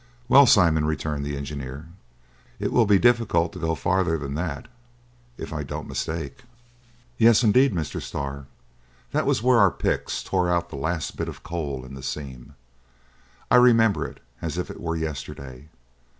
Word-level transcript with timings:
"Well, 0.27 0.47
Simon," 0.47 0.85
returned 0.85 1.23
the 1.27 1.37
engineer, 1.37 1.85
"it 2.57 2.73
will 2.73 2.87
be 2.87 2.97
difficult 2.97 3.53
to 3.53 3.59
go 3.59 3.75
further 3.75 4.17
than 4.17 4.33
that, 4.33 4.67
if 5.37 5.53
I 5.53 5.61
don't 5.61 5.87
mistake." 5.87 6.39
"Yes, 7.19 7.43
indeed, 7.43 7.71
Mr. 7.71 8.01
Starr. 8.01 8.47
That 9.11 9.27
was 9.27 9.43
where 9.43 9.59
our 9.59 9.69
picks 9.69 10.23
tore 10.23 10.49
out 10.49 10.69
the 10.71 10.75
last 10.75 11.17
bit 11.17 11.29
of 11.29 11.43
coal 11.43 11.85
in 11.85 11.93
the 11.93 12.01
seam. 12.01 12.55
I 13.51 13.57
remember 13.57 14.03
it 14.07 14.19
as 14.41 14.57
if 14.57 14.71
it 14.71 14.81
were 14.81 14.95
yesterday. 14.95 15.69